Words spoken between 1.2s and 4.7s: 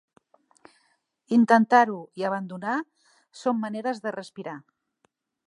Intentar-ho i abandonar són maneres de respirar.